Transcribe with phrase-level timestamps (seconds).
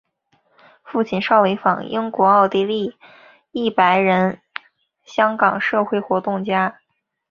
[0.83, 2.97] 父亲邵维钫英国奥地利
[3.51, 4.41] 裔白人
[5.03, 6.79] 香港社会活动家。